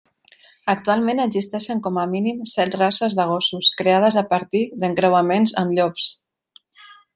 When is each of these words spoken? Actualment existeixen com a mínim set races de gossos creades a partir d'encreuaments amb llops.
Actualment 0.71 1.19
existeixen 1.25 1.81
com 1.87 1.99
a 2.03 2.05
mínim 2.13 2.39
set 2.53 2.79
races 2.79 3.17
de 3.21 3.27
gossos 3.33 3.71
creades 3.83 4.19
a 4.23 4.25
partir 4.33 4.65
d'encreuaments 4.85 5.57
amb 5.65 5.77
llops. 5.79 6.11